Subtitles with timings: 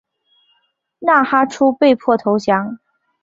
[0.97, 2.79] 纳哈出被迫投降。